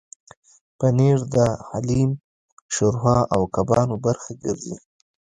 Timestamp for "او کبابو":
3.33-3.95